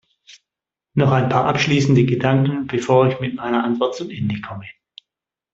Noch 0.95 1.11
ein 1.11 1.29
paar 1.29 1.45
abschließende 1.45 2.05
Gedanken, 2.05 2.65
bevor 2.65 3.07
ich 3.09 3.19
mit 3.19 3.35
meiner 3.35 3.63
Antwort 3.63 3.93
zum 3.95 4.09
Ende 4.09 4.41
komme. 4.41 4.65